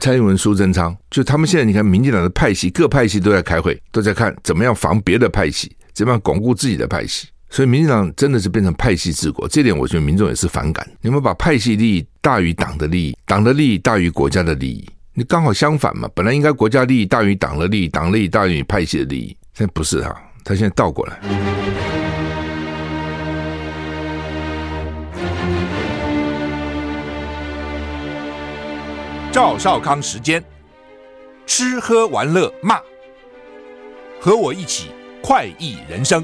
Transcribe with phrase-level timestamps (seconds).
[0.00, 7.28] 蔡英文、苏贞昌，就他们现在你看，民进党的派系各派系都在开会，都在看怎么样防别的派系，怎么样巩固自己的派系。
[7.50, 10.88] 所以民进党真的是变成派系治国，这点我觉得民众也是反感。
[11.00, 16.08] 你们把派系利益大于党的利益，党的利益大于国家的利益，你刚好相反嘛。
[16.14, 21.18] 本来应该国家利益大于党的利益，党利益大于派系的利益，现在不是哈，他现在倒过来。
[29.42, 30.44] 赵少康时间，
[31.46, 32.78] 吃喝玩乐骂，
[34.20, 34.90] 和我一起
[35.22, 36.22] 快意人生。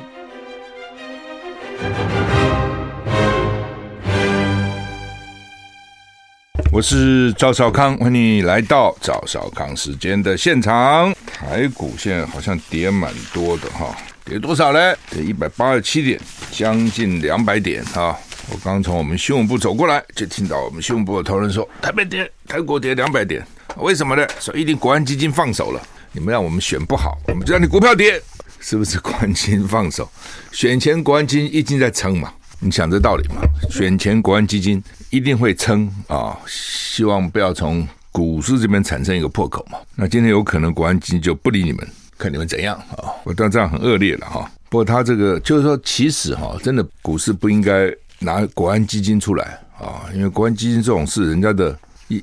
[6.70, 11.10] 我是赵少康，欢迎你来到赵少康时间的现场。
[11.26, 14.94] 台股现在好像跌蛮多的哈，跌多少呢？
[15.08, 16.20] 跌一百八十七点，
[16.50, 18.14] 将近两百点哈。
[18.50, 23.44] 我刚从我们新闻部走过来，就听到我们新闻部的同仁说，台北跌，台股跌两百点，
[23.78, 24.26] 为什么呢？
[24.40, 25.82] 说一定国安基金放手了，
[26.12, 28.20] 你们让我们选不好，我们就让你股票跌，
[28.60, 30.08] 是不是国安基金放手？
[30.52, 33.42] 选前国安基金一直在撑嘛，你想这道理嘛？
[33.70, 34.82] 选前国安基金。
[35.10, 36.36] 一定会撑啊！
[36.48, 39.78] 希望不要从股市这边产生一个破口嘛。
[39.94, 41.88] 那今天有可能国安基金就不理你们，
[42.18, 43.14] 看你们怎样啊！
[43.22, 44.50] 我当然这样很恶劣了哈。
[44.68, 47.88] 不过他这个就是说，其实哈，真的股市不应该
[48.18, 51.78] 拿国安基金出来啊，因为国安基金这种是，人家的
[52.08, 52.22] 一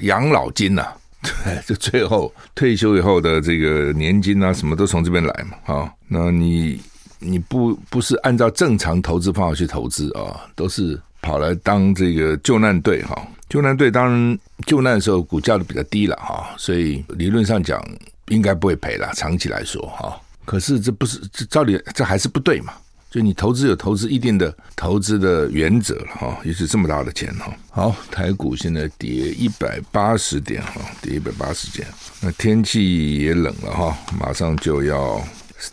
[0.00, 0.86] 养老金呐、
[1.22, 5.92] 对， 就最后退休以后的这个年金啊，什么都从这边来嘛啊。
[6.08, 6.80] 那你
[7.18, 11.00] 你不不是按照正常投资方法去投资啊，都是。
[11.24, 17.82] 跑来当这个救难队哈，救难队当然救难的时候股价都比较低了哈，所以理论上讲
[18.28, 20.20] 应该不会赔了，长期来说哈。
[20.44, 22.74] 可是这不是这照理这还是不对嘛？
[23.14, 27.56] 就你投资有投资一定的投资的原则了哈，也是这么大的钱哈。
[27.70, 31.86] 好，台股现在跌一百八十点哈，跌一百八十点。
[32.20, 35.22] 那天气也冷了哈，马上就要。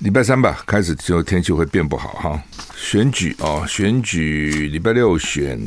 [0.01, 2.43] 礼拜三吧，开始之后天气会变不好哈。
[2.75, 5.57] 选举哦，选举礼拜六选，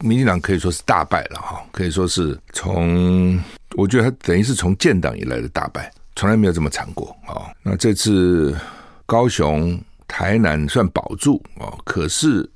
[0.00, 3.40] 民进党可以说是大败了哈，可以说是从
[3.76, 7.46] 我觉得他等于是从建党以来的大败，从来没有这么惨过啊。
[7.62, 8.58] 那这次
[9.06, 12.48] 高雄、台南算保住哦，可是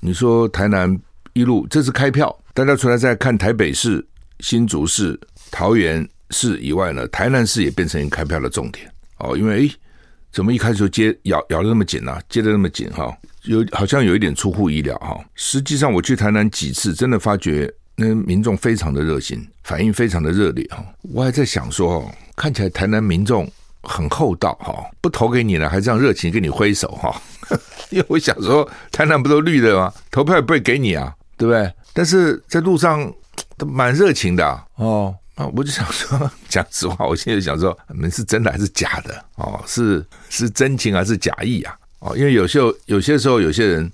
[0.00, 0.96] 你说台南
[1.32, 4.06] 一路这次开票，大家除了在看台北市、
[4.40, 5.18] 新竹市、
[5.50, 8.90] 桃园市以外呢，台南市也变成开票的重点。
[9.18, 9.74] 哦，因为诶，
[10.32, 12.22] 怎么一开始就接咬咬的那么紧呢、啊？
[12.28, 20.84] 接的那么紧哈、有好像有一点出乎意料哈、实际上我去台南几次，真的发觉那民众非常的热心，反应非常的热烈哈、哦。
[21.02, 23.50] 我还在想说，哦，看起来台南民众
[23.84, 27.10] 很厚道哈、哦，不投给你了，还这样热情跟你挥手哈、
[27.50, 27.60] 哦。
[27.90, 29.92] 因为我想说，台南不都绿的吗？
[30.10, 31.72] 投票也不会给你啊，对不对？
[31.92, 33.12] 但是在路上
[33.56, 35.14] 都蛮热情的啊哦。
[35.34, 39.24] 啊，我就想说， 讲实话，我现在想说，你们是真的还是假的？
[39.34, 41.76] 哦，是是真情还是假意啊？
[41.98, 43.90] 哦，因为有些有些时候，有些人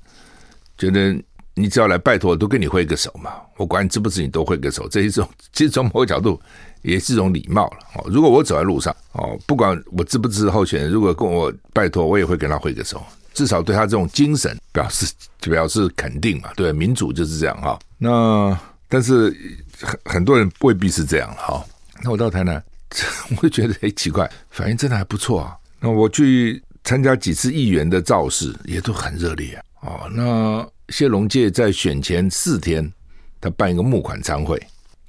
[0.76, 1.18] 觉得
[1.54, 3.32] 你只要来拜托，都跟你挥个手嘛。
[3.56, 6.38] 我管你知不知，你都挥个手，这一种其实从某个角度
[6.82, 7.78] 也是一种礼貌了。
[7.94, 13.02] 哦，如果我走在路上，哦，不管我支不支持候选人，如果跟我拜托，我也会跟他挥个手，
[13.34, 15.06] 至少对他这种精神表示
[15.40, 16.50] 表示肯定嘛。
[16.56, 17.78] 对，民主就是这样哈。
[17.98, 18.58] 那
[18.88, 19.36] 但是。
[19.82, 21.64] 很很多人未必是这样哈。
[22.02, 22.62] 那我到台南，
[23.32, 25.56] 我会觉得很奇怪，反应真的还不错啊。
[25.80, 29.64] 那我去参加几次议员的造势，也都很热烈啊。
[29.80, 32.92] 哦，那谢龙介在选前四天，
[33.40, 34.62] 他办一个募款餐会，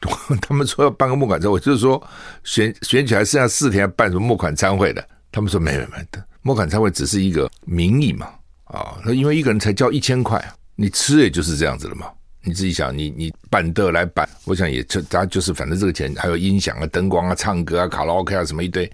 [0.41, 2.01] 他们说要办个募款餐会，就是说
[2.43, 5.07] 选选举还剩下四天，办什么募款餐会的？
[5.31, 8.27] 他们说没没没的，募款餐会只是一个名义嘛。
[8.65, 10.43] 啊，那因为一个人才交一千块，
[10.75, 12.07] 你吃也就是这样子了嘛。
[12.43, 18.85] 你自己想，你你办的来办，我想也就他就是反正这个钱还有音响啊、灯光啊、唱歌啊、卡拉 OK 啊什么一堆，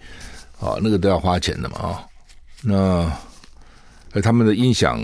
[0.59, 2.05] 啊，那个都要花钱的嘛啊。
[2.61, 3.09] 那
[4.13, 4.99] 而他们的音响、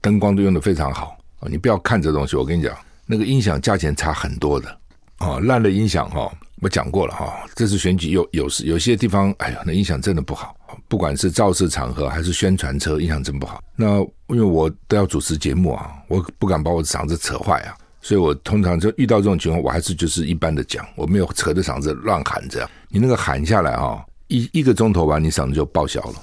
[0.00, 1.48] 灯光都用的非常好啊。
[1.50, 4.79] 你不要看这东西，我跟你讲，那个音响价钱差很多的
[5.20, 5.38] 啊。
[5.40, 7.46] 烂的音响哈，我讲过了哈。
[7.54, 10.54] 这次选举有有有些地方，哎呀，那音响真的不好。
[10.88, 13.62] 不管是造势场合还是宣传车，音响真不好。
[13.76, 22.68] 那因为我都要主持节目啊，我不敢把我的嗓子扯坏啊，所以我通常就遇到这种情况，我还是就是一般的讲，我没有扯着嗓子乱喊这样。
[22.88, 26.14] 你那个喊下来啊，一一个钟头吧，你嗓子就报销了，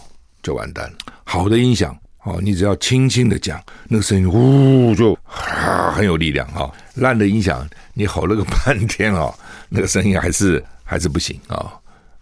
[0.42, 0.98] 就完蛋了。
[1.24, 6.70] 好的音响哦，你只要轻轻的讲，那个声音呜就啊 很有力量啊。
[6.96, 9.34] 烂的音响，你吼了个半天啊，
[9.70, 11.72] 那个声音还是还是不行啊。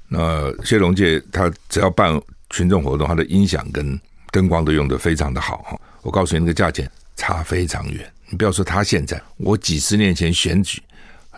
[0.08, 2.22] 那谢龙介他只要办
[2.52, 4.00] 群众活动，他的音响跟
[4.30, 5.80] 灯光都用得非常的好哈。
[6.04, 8.06] 我告诉你，那个价钱差非常远。
[8.30, 10.80] 你不要说他现在，我几十年前选举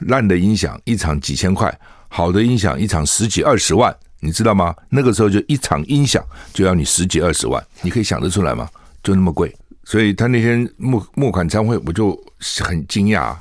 [0.01, 1.73] 烂的音响一场几千块，
[2.09, 4.75] 好的音响一场十几二十万，你知道吗？
[4.89, 6.23] 那个时候就一场音响
[6.53, 8.69] 就要你十几二十万，你可以想得出来吗？
[9.03, 9.55] 就那么贵。
[9.83, 12.19] 所以他那天募募款餐会，我就
[12.59, 13.33] 很惊讶。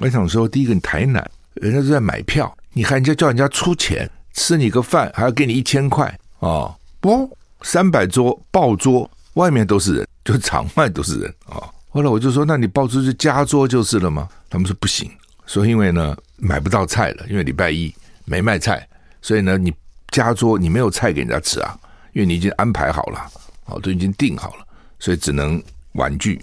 [0.00, 1.24] 我想说，第一个你台南，
[1.54, 6.74] 人家都在买票，你还人家叫人家出钱吃你个饭，还要给你一千块啊？
[7.00, 7.30] 不，
[7.62, 11.62] 三百桌爆桌，外面都是人，就场外都是人啊。
[11.90, 14.28] 后来我就说，那你爆出去加桌就是了吗？
[14.50, 15.08] 他们说不行，
[15.46, 17.94] 说因为呢买不到菜了，因为礼拜一
[18.24, 18.84] 没卖菜，
[19.22, 19.72] 所以呢你
[20.14, 21.76] 加桌你没有菜给人家吃啊，
[22.12, 23.26] 因为你已经安排好了，
[23.66, 24.66] 哦都已经订好了，
[24.98, 25.62] 所以只能。
[25.94, 26.42] 玩具，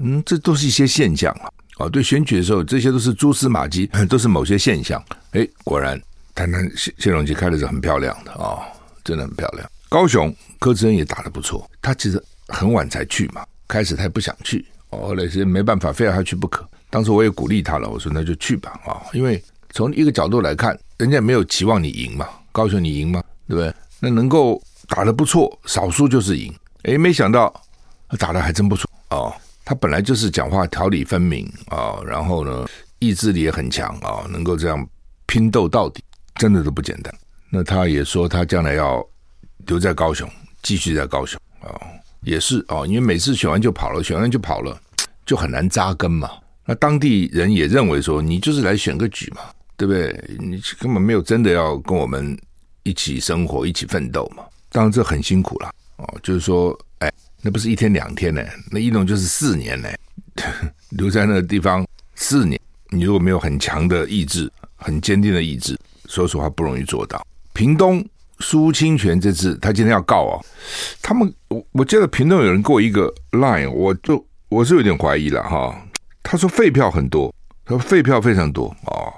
[0.00, 1.50] 嗯，这都是一些现象啊。
[1.78, 5.04] 哦，对，选举的时候，这些都是蛛丝马迹， 都是某些现象。
[5.32, 6.00] 哎，果然，
[6.36, 8.62] 谈谈谢谢龙基开的是很漂亮的啊，哦，
[9.02, 9.68] 真的很漂亮。
[9.88, 16.64] 高雄柯志恩也打得不错，他其实很晚才去嘛，开始他也不想去，哦，后来是没办法，非要他去不可。
[16.88, 23.74] 当时我也鼓励他了，我说那就去吧啊，因为从一个角度来看，人家没有期望你赢嘛，高雄你赢吗，对不对？
[23.98, 26.54] 那能够打得不错，少数就是赢。
[26.82, 27.52] 哎，没想到
[28.18, 28.88] 打得还真不错。
[29.10, 29.32] 哦，
[29.64, 32.66] 他本来就是讲话条理分明啊，然后呢，
[32.98, 34.86] 意志力也很强啊，能够这样
[35.26, 36.02] 拼斗到底，
[36.36, 37.14] 真的都不简单。
[37.50, 39.04] 那他也说他将来要
[39.66, 40.28] 留在高雄，
[40.62, 41.80] 继续在高雄啊，哦，
[42.22, 44.78] 也是哦，因为每次选完就跑了，选完就跑了，
[45.24, 46.30] 就很难扎根嘛。
[46.64, 49.42] 那当地人也认为说，你就是来选个举嘛，
[49.82, 50.36] 对不对？
[50.38, 52.38] 你根本没有真的要跟我们
[52.84, 54.44] 一起生活，一起奋斗嘛。
[54.70, 57.12] 当然这很辛苦了哦，就是说，哎。
[57.44, 58.40] 那不是一天两天呢，
[58.70, 59.88] 那一弄就是四年呢，
[60.90, 61.84] 留在那个地方
[62.14, 65.76] 四年，你如果没有很强的意志，很坚定的意志，
[66.06, 67.20] 说实话不容易做到。
[67.52, 68.06] 屏东
[68.38, 70.46] 苏清泉这次他今天要告哦，
[71.02, 75.76] 他们我我记得屏东有人给我一个 line，我就我是有点怀疑了哈。
[76.22, 77.34] 他说废票很多，
[77.64, 79.12] 他说废票非常多哦，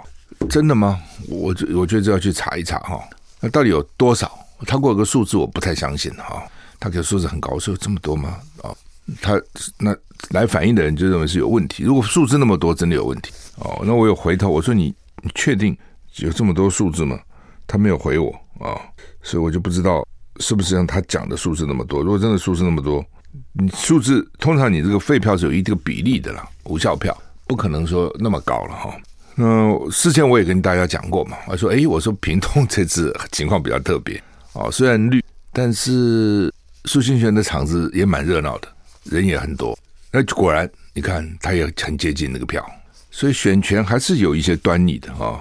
[0.49, 1.01] 真的吗？
[1.29, 3.03] 我我觉得要去查一查哈，
[3.41, 4.31] 那到底有多少？
[4.67, 6.43] 他给我个数字，我不太相信哈。
[6.81, 8.39] 他给数字很高，说有这么多吗？
[8.63, 8.75] 啊、
[9.21, 9.41] 他
[9.79, 9.97] 那
[10.31, 11.83] 来反映的人就认为是有问题。
[11.83, 13.81] 如果数字那么多，真的有问题哦。
[13.85, 15.77] 那我有回头，我说你你确定
[16.17, 17.19] 有这么多数字吗？
[17.67, 18.79] 他没有回我啊、
[19.23, 20.07] 所以我就不知道
[20.41, 22.03] 是不是像他讲的数字那么多。
[22.03, 23.05] 如果真的数字那么多，
[23.53, 27.17] 你数字通常你这个废票是有一定比例的啦，无效票
[27.47, 28.95] 不可能说那么高了哈。
[29.37, 34.23] 那、哦、事前我也跟大家讲过嘛，我说哎，我说屏东这次情况比较特别
[34.53, 35.23] 哦，虽然绿，
[35.53, 36.53] 但是。
[36.87, 38.69] 苏清泉的场子也蛮热闹的，
[39.05, 39.75] 人也很多。
[40.13, 42.63] 那果然，你看他也很接近那个票，
[43.11, 45.41] 所以选权还是有一些端倪的、哦。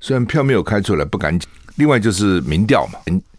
[0.00, 1.46] 虽然票没有开出来，不敢讲。
[1.76, 2.98] 另外就是民调嘛，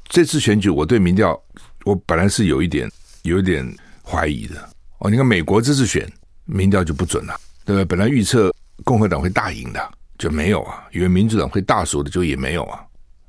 [0.10, 1.42] 这次选举我对民调，
[1.86, 2.88] 我本来是有一点
[3.24, 3.68] 有一点
[4.04, 4.70] 怀疑的
[5.00, 5.10] 哦。
[5.10, 6.08] 你看美国这次选
[6.46, 7.36] 民调就不准了，
[7.66, 7.86] 对不对？
[7.86, 12.84] 本来预测共和党会大赢的就没有啊，以为民主党会大输的就也没有啊。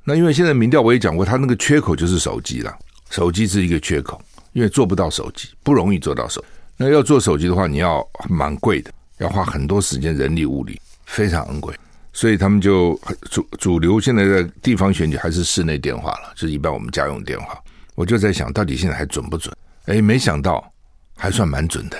[0.04, 2.76] 那因为现在民调我也讲过，他那个缺口就是手机了。
[3.10, 4.20] 手机是一个缺口，
[4.52, 6.44] 因为做不到手机，不容易做到手。
[6.76, 11.74] 那要做手机的话，你要蛮贵的，要花很多时间、人力、物力，非常昂贵。
[12.12, 12.98] 所以他们就
[13.30, 17.56] 主主流现在的地方选举还是室内电话了，就是一般我们家用电话。
[17.94, 19.54] 我就在想到底现在还准不准？
[19.86, 20.72] 哎，没想到
[21.16, 21.96] 还算蛮准的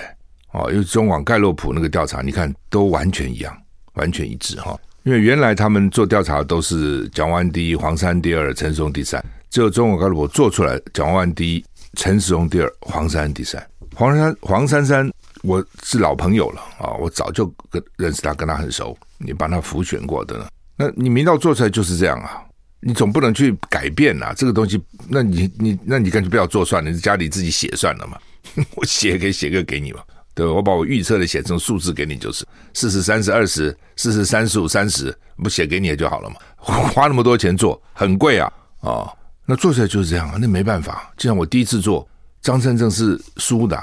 [0.53, 0.71] 哦。
[0.71, 3.55] 因为中广盖洛普那个调查，你看都完全一样，
[3.93, 4.79] 完全一致哈。
[5.03, 9.23] 因为原来他们做调查都是蒋万第一，黄山第二，陈时中第三。
[9.49, 11.65] 只有中国高路我做出来，蒋万第一，
[11.95, 13.61] 陈时中第二，黄山第三。
[13.95, 15.11] 黄山黄珊珊，
[15.43, 18.97] 我是老朋友了啊，我早就跟认识他，跟他很熟。
[19.17, 20.47] 你帮他辅选过的呢？
[20.77, 22.41] 那你民调做出来就是这样啊，
[22.79, 24.33] 你总不能去改变呐、啊。
[24.33, 28.17] 这个东西，那你你那你干脆不要做算了，你家里自己写算了嘛。
[28.75, 29.99] 我写可以写个给你嘛，
[30.33, 30.45] 对？
[30.45, 36.35] 我把我预测的写成数字给你就是四十三十二十，四十三十五三十，不写给你就好了嘛。
[36.57, 38.89] 花那么多钱做，很贵啊啊。
[38.89, 41.11] 哦那做出来就是这样啊，那没办法。
[41.17, 42.07] 就像我第一次做，
[42.41, 43.77] 张三正是输的，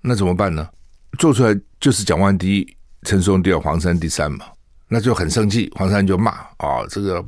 [0.00, 0.68] 那怎么办呢？
[1.18, 4.44] 做出来就是蒋万第一，陈松第二，黄山第三嘛，
[4.86, 5.72] 那就很生气。
[5.74, 7.24] 黄山就骂啊，这个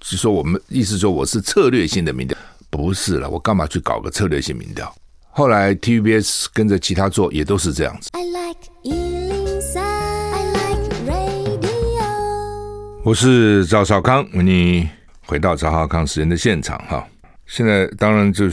[0.00, 2.38] 就说我们意思说我是策略性的民调，
[2.70, 4.90] 不是了，我干嘛去搞个策略性民调？
[5.32, 8.10] 后来 TVBS 跟着其他做也都是这样子。
[8.12, 12.02] I like 103, I like radio。
[13.04, 14.88] 我是赵少康，你。
[15.26, 17.06] 回到赵少康时间的现场哈，
[17.46, 18.46] 现在当然就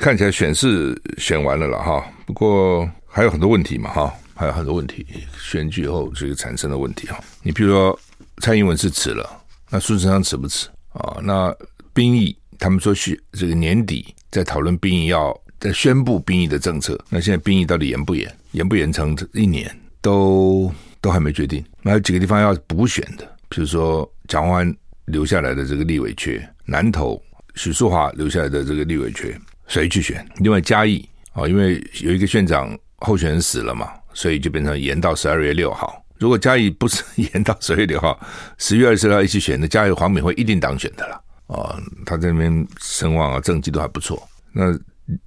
[0.00, 5.06] 看起来选是选完了了哈，不过还有很多问题嘛哈，还有很多问题，
[5.40, 7.20] 选举后这个产生的问题哈。
[7.44, 7.96] 你比如说
[8.42, 9.30] 蔡英文是辞了，
[9.70, 11.18] 那苏贞昌辞不辞啊？
[11.22, 11.54] 那
[11.92, 18.32] 兵役他们说是这个年底在讨论兵役要在宣布兵役的政策，那现在兵役到底延不延？
[18.52, 21.64] 延不延成一年都都还没决定。
[21.82, 23.36] 那有几个地方要补选的。
[23.48, 27.22] 比如说蒋万安留下来的这个立委缺，南投
[27.54, 30.26] 许淑华留下来的这个立委缺，谁去选？
[30.38, 36.04] 另外嘉义啊，因为有一个县长候选人死了嘛，所以就变成延到十二月六号。
[36.18, 38.18] 如果嘉义不是延到十月六号，
[38.58, 41.14] 十月二十号一起选，的嘉义黄美惠一定当选的了
[41.46, 41.82] 啊、哦！
[42.04, 44.28] 他这边声望啊、政绩都还不错。
[44.52, 44.76] 那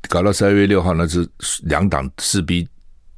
[0.07, 1.27] 搞到十二月六号，那是
[1.63, 2.67] 两党势必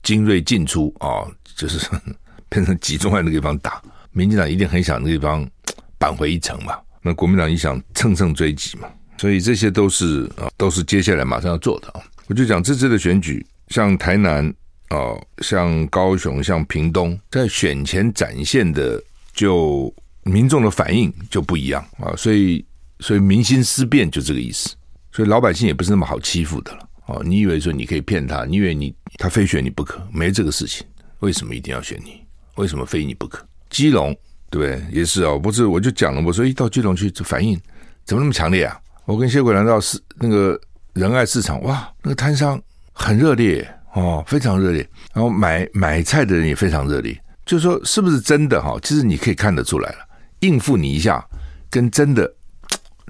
[0.02, 1.90] 精锐尽出啊、就是
[2.50, 3.82] 变成集中在那个地方打。
[4.12, 5.50] 民进党一定很想那个地方
[5.98, 12.02] 扳回一城嘛，那国民党也想乘胜追击嘛，所以这些都是啊，都是接下来马上要做的啊。
[12.28, 14.54] 我就讲这次的选举，像台南。
[14.90, 19.02] 哦，像高雄、像屏东，在选前展现的
[19.34, 19.92] 就
[20.22, 22.64] 民众的反应就不一样啊，所以
[23.00, 24.76] 所以民心思变就这个意思，
[25.14, 27.22] 所以老百姓也不是那么好欺负的了哦。
[27.24, 30.86] 你以为说你可以骗他，你以为你他非选你不可，没这个事情，
[31.20, 32.22] 为什么一定要选你？
[32.56, 33.46] 为什么非你不可？
[33.70, 34.14] 基隆
[34.50, 34.84] 对？
[34.92, 37.60] 也是哦，不是我就讲了，我说一到基隆去，这反应
[38.04, 38.80] 怎么那么强烈啊？
[39.06, 40.60] 我跟谢轨来到市那个
[40.94, 43.66] 仁爱市场，哇，那个摊商很热烈。
[43.96, 47.16] 哦，非常热烈，然后买买菜的人也非常热烈，
[47.46, 48.76] 就说是不是真的哈？
[48.82, 49.98] 其实你可以看得出来了，
[50.40, 51.24] 应付你一下，
[51.70, 52.28] 跟真的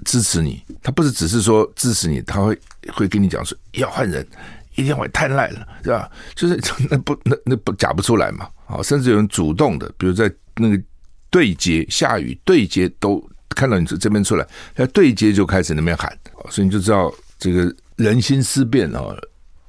[0.04, 2.58] 支持你，他不是只是说支持你，他会
[2.92, 4.26] 会跟你讲说要换人，
[4.74, 6.10] 一定会太烂了，是吧？
[6.34, 6.60] 就是
[6.90, 8.48] 那不那那不假不出来嘛？
[8.66, 10.82] 啊，甚至有人主动的，比如在那个
[11.30, 14.46] 对接下雨对接都看到你这这边出来，
[14.76, 16.16] 要对接就开始那边喊，
[16.50, 19.02] 所以你就知道这个人心思变啊。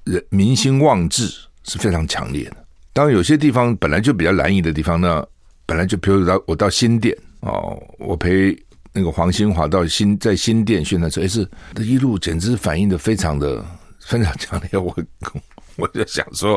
[0.05, 1.27] 人民心望志
[1.63, 2.57] 是非常强烈的。
[2.93, 5.25] 当然，有些地方本来就比较难移的地方呢，
[5.65, 8.55] 本来就，比如到我到新店哦，我陪
[8.95, 13.63] 那个黄兴华到新在新店宣传车，也是这一路简直反应的非常的
[13.99, 14.79] 非常强烈。
[14.79, 14.95] 我
[15.75, 16.53] 我就想说，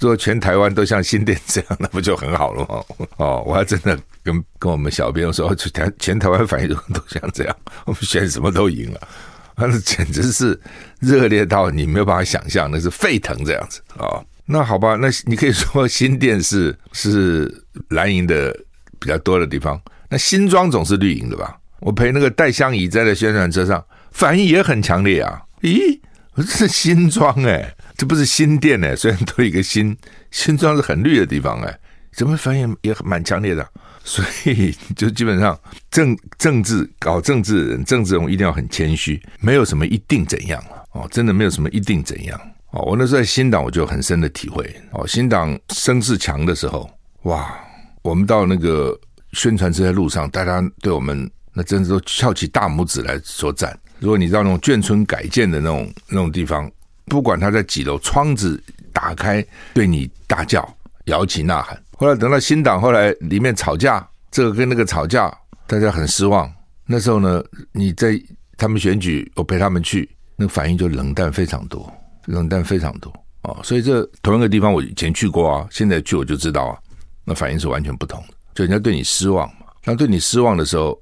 [0.00, 3.06] 如果全台湾都像新店这样，那不就很好了吗？
[3.18, 9.08] 哦，我还真的跟跟我们小编说，全全台湾反应都像这样，我们选什么都赢了。
[9.56, 10.60] 那简直是
[10.98, 14.26] 热烈到你没有办法想象，那是沸腾这样子啊、哦！
[14.44, 18.52] 那好吧，那你可以说 新店是是蓝营的
[18.98, 21.56] 比较多的地方，那新庄总是绿营的吧？
[21.80, 25.40] 我陪那个戴相仪在那宣传车上，反应也很强烈啊！
[25.62, 25.98] 咦，
[26.36, 29.96] 这是新庄哎，这不是新店哎，虽然都一个新，
[30.30, 31.78] 新庄是很绿的地方哎，
[32.12, 33.66] 怎么反应也蛮强烈的？
[34.04, 35.58] 所以就基本上
[35.90, 42.82] 政政治搞政治人，政治人一定要很谦虚，没有什么一定怎样了哦，真的没有什么一定怎样哦。
[42.82, 46.90] 我那时候在新党，我就很深的体会哦，新党声势强的时候，
[47.24, 47.54] 哇，
[48.00, 48.98] 我们到那个
[49.32, 53.78] 宣传车在路上，大家对我们那真的都翘起大拇指来说赞。
[53.98, 56.70] 如果你到那种眷村改建的那种那种地方，
[57.06, 58.62] 不管他在几楼，窗子
[58.92, 60.68] 打开对你大叫，
[61.06, 61.82] 摇旗呐喊。
[61.96, 65.36] 后来等到新党，后来里面吵架，这个跟那个吵架，
[65.66, 66.48] 大家很失望。
[66.86, 68.20] 那时候呢，你在
[68.56, 71.92] 他们选举，我陪他们去，那反应就冷淡非常多，
[72.26, 73.12] 冷淡非常多
[73.42, 73.58] 哦。
[73.64, 76.78] 所以这同一个地方，我以前去过啊，现在去我就知道啊，
[77.24, 78.34] 那反应是完全不同的。
[78.54, 80.96] 就人家对你失望嘛，那对你失望的时候，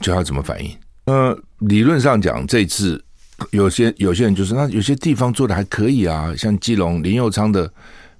[0.00, 0.70] 就要怎么反应？
[1.06, 3.02] 呃，理论上讲，这次
[3.50, 7.72] 有些有些人就是那有些地方做的还可以啊，像基隆林右昌的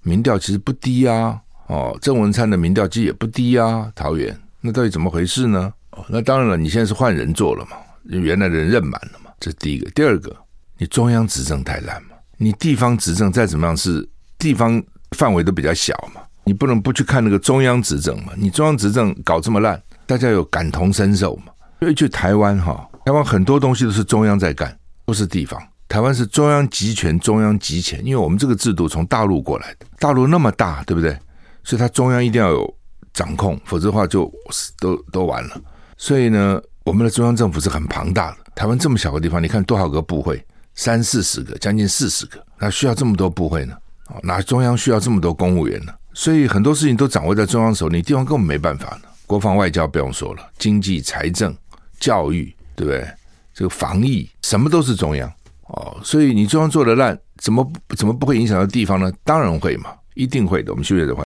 [0.02, 1.40] 民调其实不低啊。
[1.66, 5.72] 哦，郑文灿的民调其实也不低啊，桃园，那到底怎么回事呢？
[5.92, 9.88] 哦，那当然了，你现在是换人做了嘛，原来的人任满了嘛，这是第一个。
[9.90, 10.34] 第二个，
[10.78, 14.82] 你中央执政太烂嘛，你地方执政再怎么样是地方
[15.16, 21.52] 范围都比较小嘛，你不能不去看那个中央执政嘛，你中央执政搞这么烂，大家有感同身受嘛？
[21.80, 25.60] 因为就台湾哈，台湾很多东西都是中央在干，不是地方。
[25.88, 31.16] 台湾是中央集权，中央集权，因为我们这个制度从大陆过来的，大陆那么大，对不对？
[31.64, 32.74] 所以，他中央一定要有
[33.12, 34.30] 掌控，否则的话就
[34.78, 35.60] 都都完了。
[35.96, 38.36] 所以呢，我们的中央政府是很庞大的。
[38.54, 40.44] 台湾这么小个地方，你看多少个部会，
[40.74, 43.74] 三四十个，将近四十个，哪需要这么多部会呢？
[44.22, 45.92] 哪中央需要这么多公务员呢？
[46.12, 49.02] 所以很多事情都掌握在中央手里，地方根本没办法呢。
[49.26, 51.56] 国防外交不用说了，经济、财政、
[52.00, 53.06] 教育，对不对？
[53.54, 55.32] 这个防疫，什么都是中央
[55.68, 55.96] 哦。
[56.02, 59.12] 所以你中央做的烂，怎么怎么不会影响到地方呢？
[59.22, 60.72] 当然会嘛，一定会的。
[60.72, 61.22] 我们休息的话。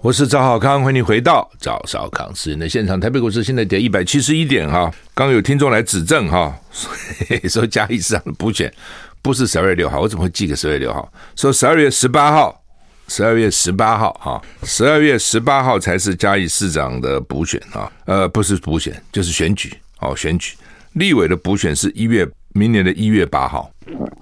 [0.00, 3.00] 我是赵少康，欢迎你回到赵少康私人的现场。
[3.00, 6.56] 台北股市现在跌一百七十一点哈，刚有听众来指正哈，
[7.50, 8.72] 说嘉义市长的补选
[9.20, 11.12] 不是十二月六号，我怎么会记个十二月六号？
[11.34, 12.62] 说十二月十八号，
[13.08, 20.54] 十二月十八号哈，十二月十八号才是嘉义市长的补选啊，呃，不是补选就是选举哦，选举
[20.92, 23.70] 立委的补选是一月明年的一月八号，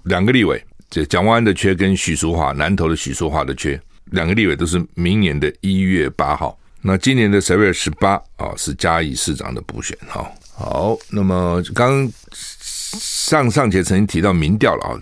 [0.05, 3.79] 两个立委，这蒋万安的缺跟许淑华南投的许淑华的缺。
[4.13, 6.57] 两个立委都是明年的一月八号。
[6.81, 10.31] 那今年的十二月十八啊，是嘉义市长的补选哈。
[10.55, 12.09] 好，那么刚
[13.01, 14.99] 上上节曾经提到民调了啊，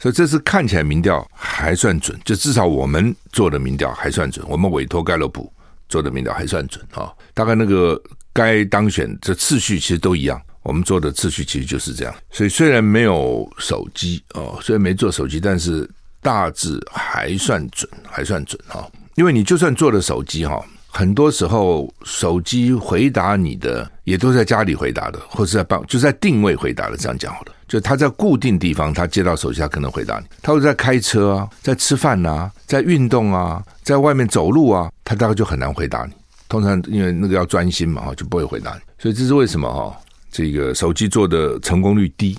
[0.00, 5.52] 所以这次看起来民调还算准，就至少我们做的民调还算准，我们委托盖洛普
[5.88, 7.12] 做的民调还算准啊。
[7.34, 8.00] 大概那个
[8.32, 12.14] 该当选这次序其实都一样，我们做的次序其实就是这样。
[12.30, 15.88] 所以虽然没有手机哦，虽然没做手机，但是
[16.20, 18.90] 大致还算准，还算准哈。
[19.14, 20.64] 因为你就算做了手机哈。
[20.90, 26.96] 很多时候，手机回答你的也都在家里回答的，或者在办，就在定位回答的。
[26.96, 30.24] 这样讲好了，就他在固定地方，他接到手机，他可能回答你。
[30.42, 36.12] 他会在开车啊，在吃饭啊，在运动啊，在外面走路啊，他大概就很难回答你。
[36.48, 38.80] 通常因为那个要专心嘛，哈，就不会回答你。
[38.98, 39.94] 所以这是为什么哈？
[40.30, 42.36] 这个手机做的成功率低，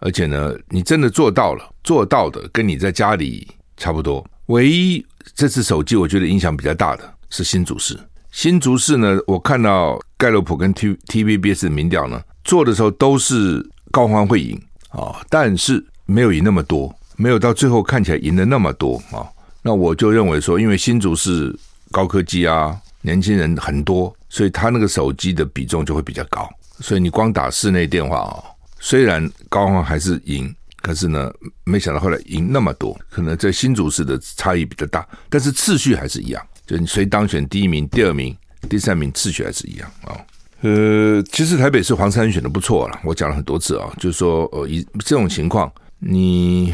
[0.00, 4.24] 而且呢，你真的做到了，做到的跟你在家里差不多。
[4.46, 5.04] 唯一
[5.34, 7.08] 这次手机我觉得影响比较大的。
[7.32, 7.98] 是新竹市，
[8.30, 14.60] 新竹市呢，我看到盖洛普跟 T TVBS 的民调呢，做的时候都是高欢会赢
[14.90, 19.24] 啊，但是没有赢那么多，没有到最后看起来赢的那么多啊。
[19.62, 21.58] 那我就认为说，因为新竹市
[21.90, 26.46] 高科技啊，年轻人很多，所以他那个手机的比重就会比较高。
[26.80, 28.44] 所以你光打室内电话啊，
[28.78, 31.32] 虽然高欢还是赢，可是呢，
[31.64, 36.46] 没想到后来赢那么多，可能在新竹市的差异比较大，但是次序还是一样。
[36.72, 38.34] 就你谁当选第一名、第二名、
[38.66, 40.16] 第三名，次序还是一样啊、
[40.62, 46.72] 呃，其实台北市黄珊选的不错了，我讲了很多次啊、就是说，呃，以这种情况，你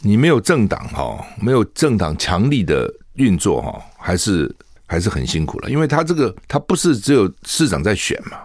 [0.00, 4.54] 你没有政党哈、哦，没有政党强力的运作哈、哦，还是
[4.84, 8.36] 还是很辛苦了，因为他这个他不是只有市长在选嘛，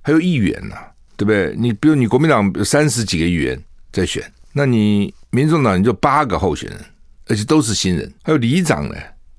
[0.00, 0.86] 还有议员呐、啊，
[1.16, 1.56] 对不对？
[1.58, 3.60] 你比如你国民党三十几个议员
[3.90, 4.22] 在选，
[4.52, 6.78] 那你民众党你就八个候选人，
[7.26, 8.94] 而且都是新人，还有里长呢。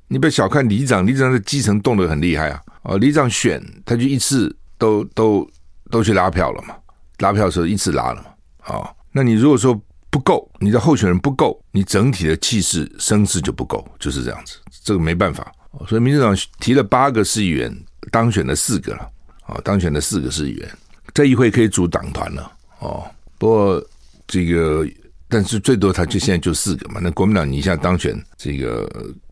[0.10, 2.62] 你不要小看里长，里长在基层动得很厉害啊！
[2.84, 5.46] 哦，里长选他就一次都都
[5.92, 6.74] 都去拉票了嘛，
[7.18, 8.74] 拉票的时候一次拉了嘛。
[8.74, 9.78] 啊，那你如果说
[10.10, 14.58] 不够，你的候选人不够，你整体的气势声势就不够，就是这样子。
[14.84, 15.52] 这个没办法，
[15.90, 17.78] 所以民进党提了八个市议员，
[18.10, 19.10] 当选了四个了。
[19.46, 20.70] 啊，当选了四个市议员，
[21.14, 22.52] 在议会可以组党团了。
[22.80, 23.06] 哦，
[23.38, 23.86] 不过
[24.26, 24.88] 这个，
[25.28, 27.02] 但是最多他就现在就四个嘛。
[27.04, 28.90] 那国民党你一下当选这个。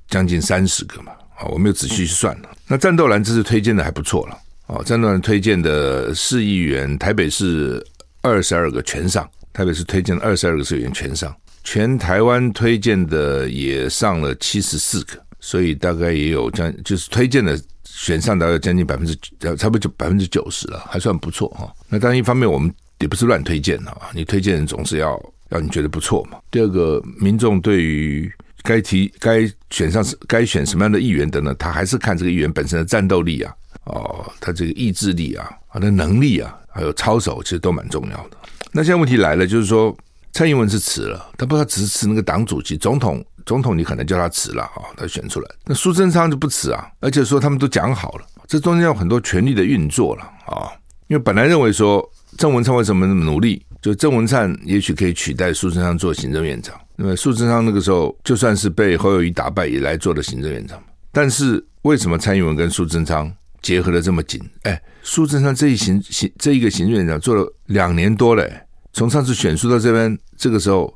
[0.09, 2.49] 将近三十个嘛，啊，我没有仔细去算了。
[2.67, 4.37] 那战斗蓝这次推荐的还不错了，
[4.67, 7.85] 啊，战斗蓝推荐的市议员，台北市
[8.21, 19.15] 二十二个全上，台北市推荐的二十二个市议员全上，全台湾推荐的也上了七十四个，所以大概也有将就是推荐的选上大概将近百分之
[19.57, 21.71] 差不多就百分之九十了，还算不错哈。
[21.87, 26.39] 那当然一方面我们也不是乱推荐的啊，你推荐人总是要要你觉得不错嘛。
[26.49, 28.31] 第二个，民众对于
[28.65, 31.53] 该提该选上该选什么样的议员的呢？
[31.59, 33.53] 他还是看这个议员本身的战斗力啊，
[33.85, 38.37] 哦，他这个意志力啊，他的能力啊，还有操守，其实都蛮重要的。
[38.71, 39.95] 那现在问题来了，就是说
[40.33, 45.49] 蔡英文是辞了，他不知道只是辞那个党主席，总统总统你可能叫他辞了啊，他选出来。
[45.65, 50.67] 那苏贞昌就不辞啊，而且说他们都讲好了，这中间有很多权力的运作了啊。
[51.07, 52.03] 因为本来认为说
[52.37, 56.75] 郑文灿为什么那么努力，就郑文灿也许可以取代苏贞昌做行政院长。
[56.95, 60.81] 那么苏贞昌那个时候就算是被侯友宜打败，也来做了行政院长。
[61.11, 63.31] 但是为什么蔡英文跟苏贞昌
[63.61, 64.41] 结合的这么紧？
[64.63, 68.61] 哎，苏贞昌这一行行这一个行政院长做了两年多嘞，
[68.93, 70.93] 从上次选书到这边，这个时候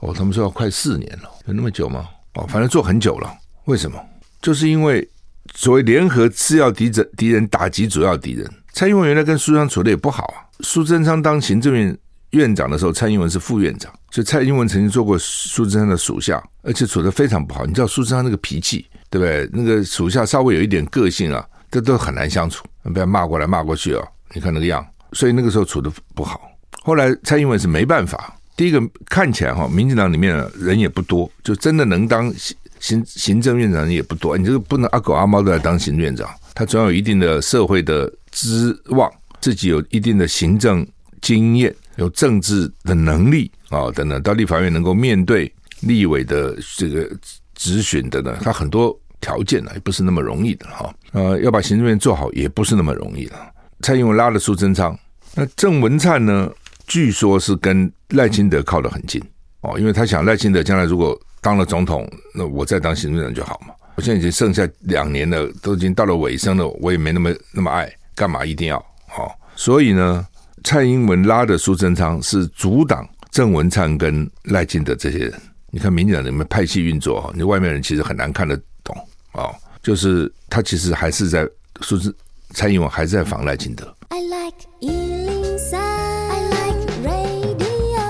[0.00, 2.06] 哦，他们说要快四年了，有那么久吗？
[2.34, 3.32] 哦，反正做很久了。
[3.66, 3.98] 为什么？
[4.40, 5.08] 就是因为
[5.54, 8.50] 所谓联合次要敌人，敌人打击主要敌人。
[8.72, 10.48] 蔡英文原来跟苏贞昌处的也不好啊。
[10.60, 11.96] 苏贞昌当行政院
[12.32, 13.90] 院长的时候，蔡英文是副院长。
[14.10, 17.64] 所以蔡英文曾经做过苏贞昌的属下，而且处得非常不好。
[17.64, 19.48] 你知道苏贞昌那个脾气，对不对？
[19.52, 22.64] 那个属下稍微有一点个性啊，这都很难相处。
[22.82, 24.04] 不要骂过来骂过去啊！
[24.34, 26.40] 你看那个样，所以那个时候处得不好。
[26.82, 34.36] 后来蔡英文是没办法，第一个看起来哈，民进党里面人也不多，就真的能当行行行政院长人也不多。
[34.36, 39.08] 你这个不能阿狗阿猫都来当行政院长，他总有一定的社会的资望，
[39.40, 40.84] 自己有一定的行政
[41.20, 43.50] 经验，有政治的能力。
[43.68, 45.50] 啊，等等，到立法院能够面对
[45.80, 47.10] 立委的这个
[47.54, 50.94] 质询的呢，他很多条件呢，也不是那么容易的哈。
[51.12, 53.34] 呃，要把行政院做好，也不是那么容易的。
[53.80, 54.98] 蔡英文拉了苏贞昌，
[55.34, 56.50] 那郑文灿呢，
[56.86, 59.22] 据说是跟赖清德靠得很近
[59.62, 63.74] 哦，因为他想赖清德将来如果当了总统，那我再当行政院长就好嘛。
[63.94, 68.76] 我现在已经剩下两年了，都已经到了尾声了，我也没那么那么爱，干嘛一定要？
[69.16, 70.26] 哦，所以呢，
[70.64, 73.08] 蔡英文拉的苏贞昌是阻挡。
[73.30, 75.32] 郑文灿跟赖清德这些人，
[75.70, 78.94] 你看民进党里面派系运作，你外面人其实很难看得懂
[79.32, 81.48] 哦，就是他其实还是在
[81.80, 82.14] 说是
[82.50, 83.96] 蔡英文还是在防赖清德。
[84.10, 88.02] I like 103, I like radio。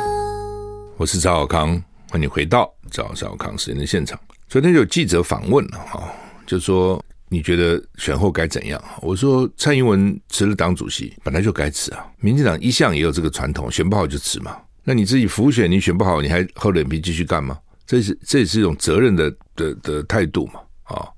[0.96, 4.18] 我是赵少康，欢迎回到赵少康时间的现场。
[4.48, 6.12] 昨天有记者访问了哈、
[6.44, 7.00] 就说
[7.32, 8.78] 你觉得选后该怎样？
[9.00, 12.06] 我说蔡英文辞了党主席，本来就该辞啊。
[12.18, 14.54] 民进党一向也有这个传统，选不好就辞嘛。
[14.84, 17.58] 那你自己浮选，你选不好，你还厚脸皮继续干吗？
[17.86, 21.08] 这是这也是一种责任的的的态度嘛啊、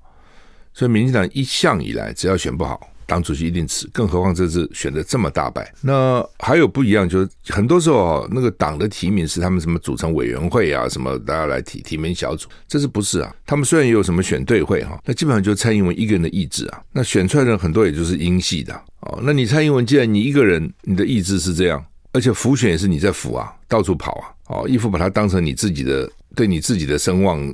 [0.73, 3.89] 所以民进党一向以来，只要选不好，党主席一定辞。
[3.93, 13.35] 更何况这次选的这么大败，那还有不一样，就是很多时候啊那个党的提名是他们什么组成委员会啊，什么大家来提提名小组，这是不是啊？
[13.45, 16.81] 他们虽然也有什么选对会哈，那基本上就蔡英文一个人的意志啊。
[16.91, 19.19] 那选出来的人很多也就是英系的哦。
[19.23, 21.83] 那你蔡英文既然你一个人，你的意志是这样。
[22.11, 27.45] 而且辅选也是你在辅啊，到处跑啊，哦，一副把它当成你自己的，对你自己的声望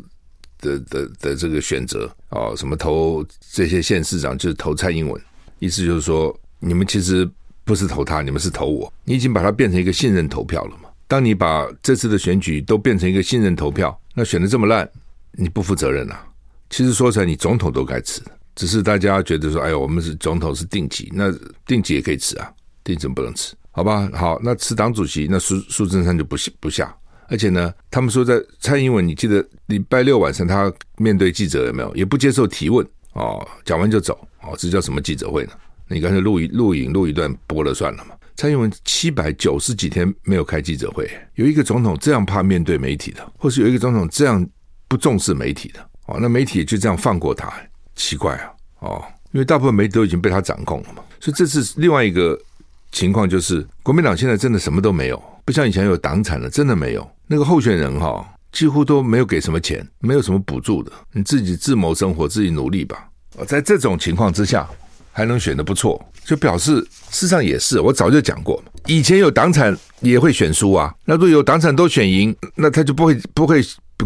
[0.60, 5.20] 的的的这个选择哦，什么投这些县市长就是投蔡英文，
[5.62, 7.30] 意思就是说你们其实
[7.64, 10.90] 不是投他，你们是投我，你已经把它变成一个信任投票了嘛。
[11.08, 14.90] 当你把这次的选举都变成一个信任投票，那选的这么烂，
[15.34, 16.26] 你不负责任啊。
[16.72, 18.24] 其实说起来，你总统都该辞，
[18.56, 21.32] 只是大家觉得说，哎呦，我们是总统是定级，那
[21.68, 22.52] 定级也可以辞啊，
[22.84, 23.56] 定期不能辞。
[23.70, 26.96] 好吧，好，那辞党主席，那苏苏贞昌就不不下，
[27.28, 35.52] 而且呢，他们说在蔡英文，你记得礼拜六晚上他面对记者有没有，也不接受提问哦，讲完就走哦，这叫什么记者会呢？
[35.88, 38.16] 你干脆录一录影录一段播了算了嘛。
[38.36, 44.46] 蔡英文七百九十几天没有开记者会，有一个总统这样怕面对媒体的，或是有一个总统这样
[44.88, 47.52] 不重视媒体的哦，那媒体就这样放过他，
[47.96, 52.40] 奇怪啊哦，因为大部分媒体都已经被他掌控了嘛，所以这是另外一个。
[52.94, 57.10] 情况就是，国民党现在真的什么都没有，不像以前有党产了，真的没有。
[57.26, 63.08] 那个候选人哈，几乎都没有给什么钱，没有什么补助的，你自己自谋生活，自己努力吧。
[63.48, 64.68] 在这种情况之下，
[65.12, 66.76] 还能选得不错，就表示
[67.10, 67.80] 事实上也是。
[67.80, 70.94] 我早就讲过，以前有党产也会选输啊。
[71.06, 73.62] 那如果有党产都选赢，那他就不会不会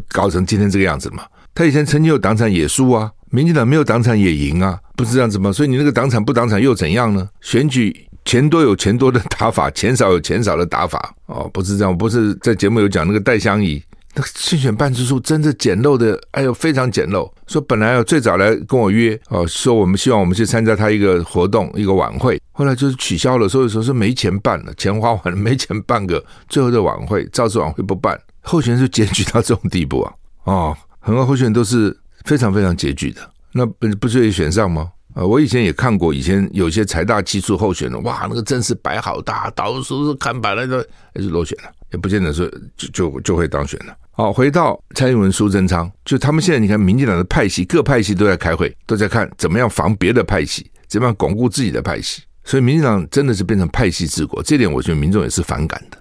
[0.10, 1.24] 搞成今天这个样子嘛。
[1.54, 5.52] 他以前曾经有党产也输啊，民进党没有党产也赢啊，不是这样子吗？
[5.52, 7.28] 所以你那个党产不党产又怎样呢？
[7.42, 8.08] 选举。
[8.26, 11.96] 钱多有钱多的打法，钱少有钱少的打法哦，不是这样。
[11.96, 13.80] 不是在节目有讲那个戴相仪，
[14.16, 17.30] 那个竞选办事处真的简陋的，哎呦，非常简陋。
[17.48, 30.14] 说本来要最早来跟我约哦，说我们希望我们去参加他一个活动一个晚会，后来就是取消了，所以说是没钱办了，钱花完了没钱办个最后的晚会，造势晚会不办，候选人就拮据到这种地步啊！
[30.46, 34.92] 哦，很多候选人都是非常非常拮据的，那不不就也选上吗？
[35.16, 40.78] 呃，我以前也看过，以前有些财大气粗候选人，哇，那个阵势摆好大，到处是看板了，都
[41.14, 43.96] 还是落选了，不见得说就就就会当选了。
[44.12, 52.24] 好，回到蔡英文、苏贞昌，就他们现在你看，民进党的派系，各派系都在开会，都在看怎么样防别的派系，怎么样巩固自己的派系。
[52.44, 55.98] 所以民进党真的是变成派系治国，这点我觉得民众也是反感的。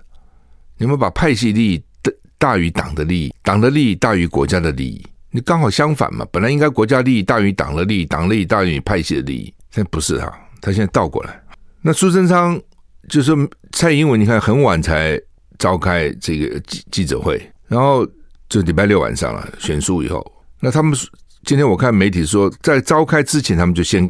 [0.76, 5.04] 你们把派系利益大大于党的利益，党的利益大于国家的利益。
[5.30, 11.42] 你刚好相反嘛，本来应该国家利益大于党的利益，党利益大于你派系的利益，现在不是他，他现在倒过来。
[11.82, 12.60] 那苏贞昌
[13.08, 13.32] 就是
[13.72, 15.20] 蔡英文，你看很晚才
[15.64, 18.06] 召开这个记记者会，然后
[18.50, 20.22] 就礼拜六晚上了，选书以后，
[20.60, 20.94] 那他们
[21.42, 24.06] 今天我看媒体说，在召开之前，他们就先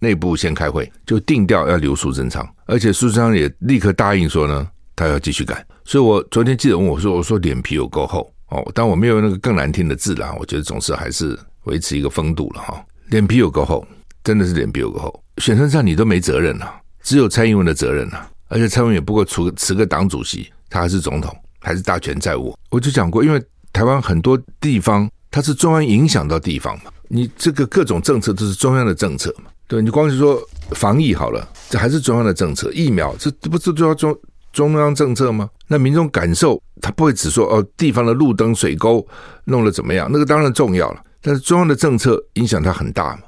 [0.00, 5.66] 内部先开会，就定调要留苏贞昌，而且苏贞昌也立刻答应说呢，他要继续干。
[5.82, 8.30] 所以我昨天记者问我说，我说脸皮有够厚。
[8.50, 10.36] 哦，但我没有那个更难听的字啦。
[10.38, 12.84] 我觉得总是还是维持一个风度了哈。
[13.06, 13.86] 脸皮有够厚，
[14.22, 15.24] 真的是脸皮有够厚。
[15.38, 16.70] 选成这样你都没责任了，
[17.02, 18.30] 只有蔡英文的责任了。
[18.48, 22.58] 而且蔡英文也不过辞辞个党主席，他还是总统，还是大权在握。
[22.70, 29.50] 我就讲过，因为台湾很多地方它是中央影响到地方嘛，你这个各种政策都是中央的政策嘛。
[29.66, 32.72] 对，你光是说防疫好了，这还是中央的政策。
[32.72, 34.18] 疫苗这这不是中央中
[34.52, 35.48] 中央政策吗？
[35.66, 39.06] 那民众感受，他不会只说哦，地方的路灯、水沟
[39.44, 40.08] 弄得怎么样？
[40.10, 43.22] 那个当然重要了，但是中央的政策影响他很大嘛。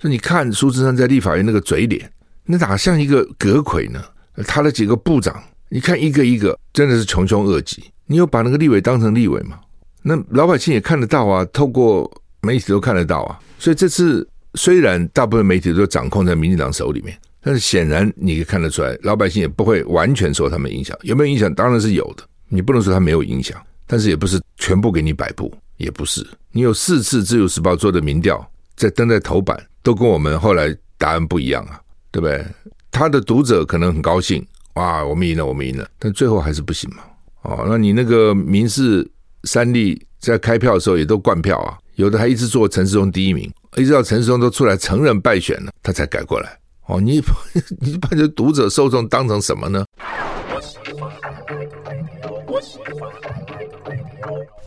[0.00, 2.12] 所以你看苏贞昌在立法院那个嘴脸，
[2.44, 4.02] 那哪像一个阁揆呢？
[4.46, 7.84] 他的几个部长，你看一个一个真的是穷凶恶极。
[8.06, 9.60] 你有把那个立委当成立委吗？
[10.02, 12.10] 那老百姓也看得到啊，透过
[12.42, 13.38] 媒体都看得到啊。
[13.58, 17.16] 所以这次虽然大部分媒体都掌控在民进党手里面。
[17.46, 20.96] 但是显然你可以看得出来，老百姓也不会完全受他们影响。
[21.02, 21.54] 有没有影响？
[21.54, 22.24] 当然是有的。
[22.48, 26.26] 你不能说他没有影响，但是也不是全部给你摆布，也不是。
[26.52, 31.78] 你有四次自由时报做的民调，在登在头版，都跟我们后来答案不一样啊，
[32.10, 32.42] 对不对？
[32.94, 37.02] 他的读者可能很高兴，哇，我们赢了，我们赢了，但最后还是不行嘛。
[37.42, 39.04] 哦，那你那个民视
[39.42, 46.56] 三立在开票的时候也都灌票啊，有的还一直做陈世忠第一名，一直到陈世忠都出来承认败选了，他才改过来。
[46.86, 47.20] 哦，你
[47.82, 49.84] 你把这读者受众当成什么呢？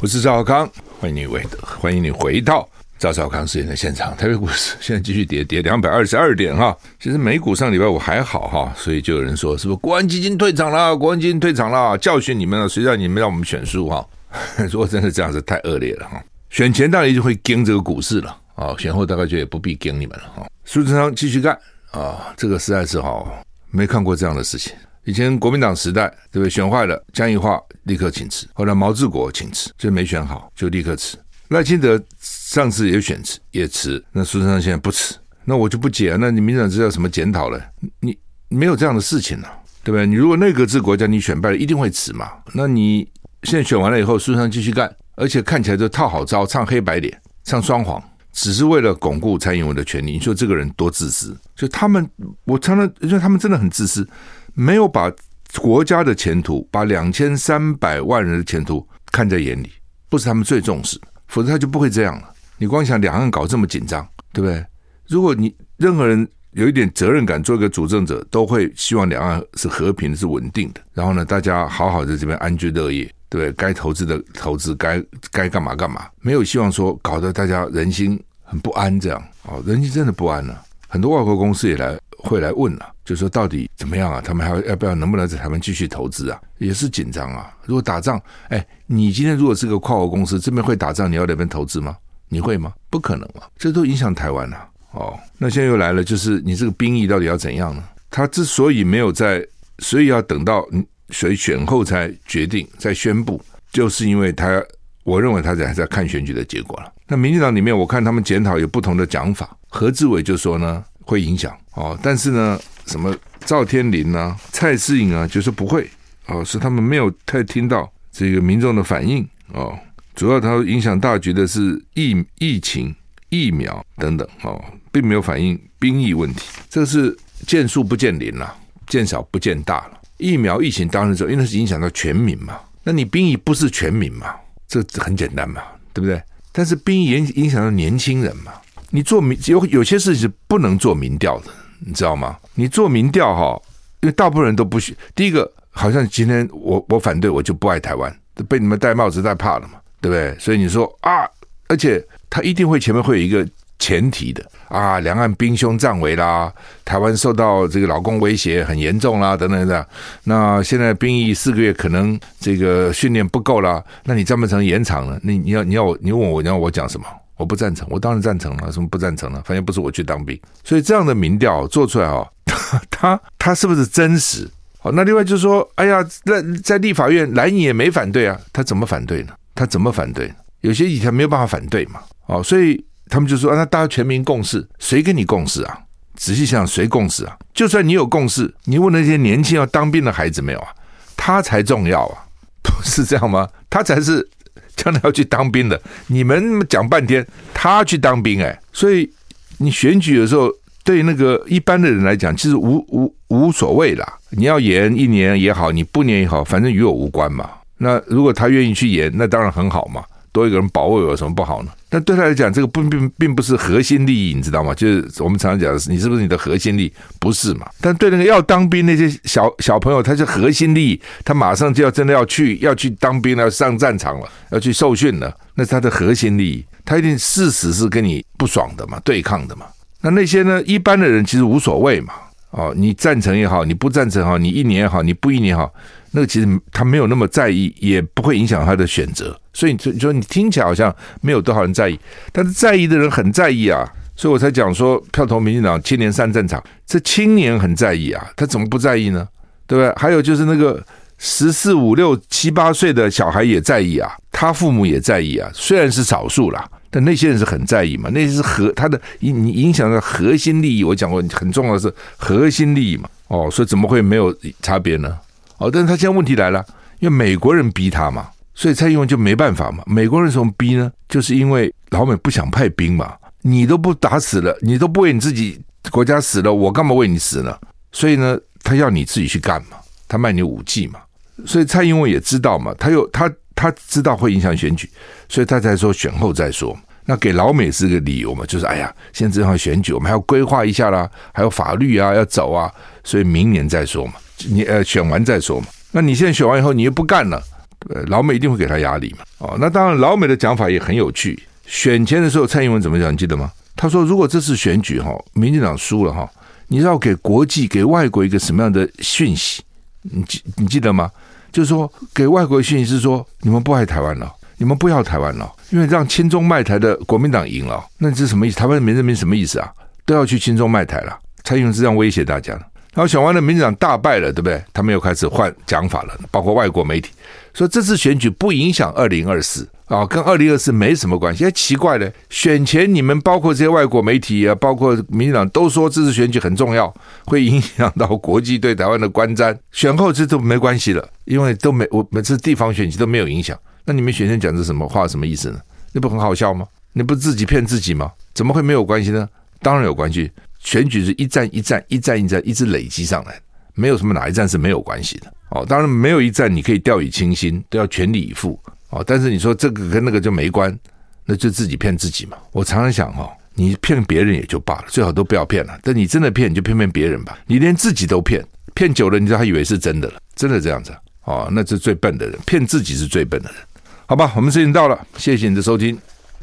[0.01, 4.15] 我是赵康，欢迎你回，欢迎你回到赵少康饰演的现场。
[4.17, 6.75] 台北股市现在继续跌，跌两百二十二点哈。
[6.99, 10.95] 其实美股上礼拜五还好哈，所以就有人说是不是国安基金退场了？
[10.95, 14.05] 国安基金退场了，教训你们了，谁让你们让我们选输哈？
[14.71, 16.23] 如果真的这样子，太恶劣了哈。
[16.49, 20.47] 选前大概就会盯这个股市了啊，选后大概就也不必盯你们了哈。
[20.65, 21.57] 苏贞昌继续干。
[21.91, 24.73] 啊，这个实在是好，没看过这样的事情。
[25.05, 26.49] 以前国民党时代，对不对？
[26.49, 31.17] 选坏了，江宜樺立刻请辞，后来毛治国请辞，就没选好，就立刻辞。
[31.49, 34.03] 赖清德上次也选辞，也辞。
[34.11, 36.17] 那苏贞昌现在不辞，那我就不解了。
[36.17, 37.61] 那你民进党知道什么检讨了？
[37.99, 38.17] 你
[38.49, 39.47] 没有这样的事情了，
[39.83, 40.05] 对不对？
[40.05, 42.29] 你如果内阁制国家你选败了，一定会辞嘛。
[42.53, 43.07] 那你
[43.43, 48.01] 现在选完了以后，苏贞昌继续干，而且看起来就套好招，唱黑白脸，唱双簧。
[48.33, 51.35] 只是为了巩固蔡英文的权利，你说这个人多自私？
[51.55, 52.07] 就他们，
[52.43, 54.07] 我常常觉得他们真的很自私，
[54.53, 55.11] 没有把
[55.59, 59.71] 国家的前途、把两千三百万人的前途看在眼里，
[60.07, 62.29] 不是他们最重视，否则他就不会这样了。
[62.57, 64.65] 你光想两岸搞这么紧张，对不对？
[65.07, 73.09] 如果你任何人有一点责任感，做一个主政者，都会希望两岸是和平、是稳定的，然后呢，大家好好在这边安居乐业。
[73.29, 80.63] 对，该投资的投资，该该干嘛干嘛，没有希望说搞得大家人心很不安这样哦，人心真的不安了。
[80.87, 84.21] 很多外国公司也来会来问了，就说到底怎么样啊？
[84.23, 86.41] 他们还要不要能不能在台湾继续投资啊？
[86.57, 87.53] 也是紧张啊。
[87.65, 91.95] 如果打仗，哎，你今天如果是个跨国公司，这边会打仗，你要那边投资吗？
[92.29, 92.73] 你会吗？
[92.89, 95.17] 不可能嘛，这都影响台湾了哦。
[95.37, 97.83] 那现在又来了，就是你这个兵役到底要怎样呢？
[98.09, 99.45] 他之所以没有在，
[99.79, 100.67] 所以要等到
[101.09, 104.61] 谁选后才决定，再宣布，就是因为他，
[105.07, 106.91] 我认为他还在看选举的结果了。
[107.07, 109.57] 那民进党里面，我看他们检讨有不同的讲法。
[109.69, 113.15] 何志伟就说呢，会影响哦，但是呢，什么
[113.45, 115.89] 赵天麟啊、蔡适应啊，就说不会
[116.25, 119.79] 哦，是他们没有太听到这个民众的反应哦。
[120.13, 122.93] 主要他影响大局的是疫疫情、
[123.29, 126.41] 疫苗等等哦，并没有反映兵役问题。
[126.69, 128.53] 这是见树不见林了，
[128.87, 130.01] 见少不见大了。
[130.17, 132.59] 疫苗疫情当然之后，因为是影响到全民嘛。
[132.83, 134.35] 那你兵役不是全民嘛？
[134.67, 135.61] 这很简单嘛，
[135.93, 136.21] 对不对？
[136.51, 138.51] 但是兵役影影响到年轻人嘛。
[138.89, 141.45] 你做民有有些事情是不能做民调的，
[141.79, 142.37] 你知道吗？
[142.55, 143.61] 你做民调哈，
[144.01, 144.95] 因为大部分人都不许。
[145.13, 148.13] 第一个，好像今天我我反对，我就不爱台湾，
[148.47, 150.37] 被你们戴帽子戴怕了嘛，对不对？
[150.39, 151.27] 所以你说啊，
[151.67, 153.47] 而且他一定会前面会有一个。
[153.79, 156.51] 前提的啊，两岸兵凶战危啦，
[156.83, 159.87] 台湾受到这个老公威胁很严重啦，等等的。
[160.23, 165.19] 那现在兵役四个月可能这个训练不够啦，那你赞不成延长呢？
[165.21, 167.05] 你你要你要你问我你要我讲什么？
[167.37, 168.71] 我不赞成，我当然赞成了。
[168.71, 169.41] 什么不赞成了？
[169.45, 174.49] 反正不是我去当兵，所以这样的民调做出来哦， 他他他是不是真实？
[174.79, 179.33] 好，那另外就是说，哎呀，那在立法院蓝营也没反对啊，他怎么反对呢？
[179.53, 180.33] 他怎么反对？
[180.61, 182.01] 有些议题没有办法反对嘛。
[182.25, 182.83] 哦，所以。
[183.09, 185.79] 他们就说：“啊，那大家全民共事，谁跟你共事啊？
[186.15, 187.37] 仔细想想，谁共事啊？
[187.53, 190.69] 就算你有共识，你问那些年轻要当兵的孩子没有啊？
[191.15, 192.25] 他才重要啊，
[192.63, 193.47] 不是这样吗？
[193.69, 194.27] 他才是
[194.75, 195.79] 将来要去当兵的。
[196.07, 199.11] 你们讲半天，他去当兵哎，所以
[199.57, 200.51] 你选举的时候，
[200.83, 204.17] 对那个一般的人来讲，其实无无无所谓啦。
[204.29, 207.49] 你要延一年也好，你不延也好，反正与我无关嘛。
[207.77, 210.03] 那如果他愿意去延，那当然很好嘛。”
[210.37, 211.71] 多一个人保卫有什么不好呢？
[211.89, 214.73] 但对他来讲，这个不并并不是核心利益，你知道吗？
[214.75, 216.93] 就是我们常常讲的，你是不是你的核心利益？
[217.19, 217.67] 不是嘛？
[217.81, 229.65] 但对那个要当兵那些小小朋友，他是核心利益，他马上就要真的要去要去当兵了，要上战场了，要去受训了，那是他的核心利益，他一定事实是跟你不爽的嘛，对抗的嘛。
[230.01, 232.13] 那那些呢，一般的人其实无所谓嘛。
[232.51, 235.71] 哦，你赞成也好，你不赞成也好，你一年也好，你不一年也好。
[236.11, 241.99] 那个其实他没有那么在意，也不会影响他的选择，所以你说你听起来好像没有多少人在意，
[242.31, 249.27] 但是在意的人很在意啊，所以我才讲说票投民进党青年上战场，这青年很在意啊，他怎么不在意呢？
[249.67, 249.93] 对不对？
[249.97, 250.81] 还有就是那个
[251.17, 265.17] 十四五六七八岁的小孩也在意啊，他父母也在意啊，虽然是少数啦，但那些人是很在意嘛，那是核他的影影响的核心利益，我讲过很重要的是核心利益嘛，哦，所以怎么会没有差别呢？
[265.57, 266.65] 哦，但是他现在问题来了，
[266.99, 269.83] 因为美国人逼他嘛，所以蔡英文就没办法嘛。
[269.87, 270.91] 美国人怎么逼呢？
[271.09, 277.57] 就是因为老美不想派兵嘛，你都不打死了，你都不为你自己国家死了，我干嘛为你死呢？
[277.91, 280.99] 所以呢，他要你自己去干嘛，他卖你武器嘛。
[281.45, 284.89] 所以蔡英文也知道嘛，他又他他知道会影响选举，
[285.29, 286.77] 所以他才说选后再说。
[287.05, 292.69] 那给老美是个理由嘛，就是哎呀，现在正好选举，我们还要规划一下啦，还有法律啊要走啊，
[293.03, 294.13] 所以明年再说嘛，
[294.49, 295.67] 你呃选完再说嘛。
[295.91, 297.41] 那你现在选完以后你又不干了，
[297.89, 299.25] 呃老美一定会给他压力嘛。
[299.39, 301.41] 哦，那当然老美的讲法也很有趣。
[301.65, 303.11] 选前的时候蔡英文怎么讲？
[303.11, 303.51] 你记得吗？
[303.75, 306.29] 他说如果这次选举哈，民进党输了哈，
[306.67, 309.61] 你要给国际给外国一个什么样的讯息？
[310.01, 311.11] 你记你记得吗？
[311.51, 318.57] 就是说，给外国的讯息是说，你们不爱台湾了，你们不要台湾了，因为让亲中卖台的国民党赢了，那这是什么意思？
[318.57, 319.71] 台湾的民人民什么意思啊？
[320.05, 321.17] 都要去亲中卖台了。
[321.43, 322.61] 蔡英文是这样威胁大家的。
[322.97, 324.59] 然后选完了，民进党大败了，对不对？
[324.73, 327.11] 他们又开始换讲法了，包括外国媒体
[327.53, 331.45] 说这次选举不影响二零二四啊，跟二零二四没什么关系。
[331.45, 336.91] 哎，奇怪了，选前你们包括这些外国媒体啊，包括民进党都说这次选举很重要，
[337.25, 339.55] 会影响到国际对台湾的观瞻。
[339.71, 343.55] 选后这都没关系了，因为都没我每次地方选举都没有影响。
[343.85, 345.59] 那你们选前讲的什么话，什么意思呢？
[345.93, 346.65] 那不很好笑吗？
[346.93, 348.11] 你不自己骗自己吗？
[348.33, 349.29] 怎么会没有关系呢？
[349.61, 350.31] 当然有关系。
[350.67, 353.39] 选举是一战一战一战一战一直累积上来，
[353.73, 355.65] 没有什么哪一战是没有关系的哦。
[355.65, 359.01] 当然没有一战你可以掉以轻心，都要全力以赴哦。
[359.07, 360.77] 但是你说这个跟那个就没关，
[361.23, 362.35] 那就自己骗自己嘛。
[362.51, 365.79] 我常常想哈，你骗别人也就罢了，最好都不要骗了。
[365.81, 367.39] 但你真的骗，你就骗骗别人吧。
[367.47, 373.59] 你连自己都骗，骗久了，你知道他以为是真的了，真的这样子哦，那是最笨的人，骗自己是最笨的人。
[374.05, 375.97] 好吧，我们时间到了，谢谢你的收听，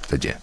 [0.08, 0.34] 再见。